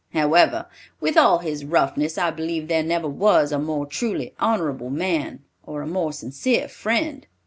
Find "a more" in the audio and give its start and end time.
3.51-3.85, 5.83-6.11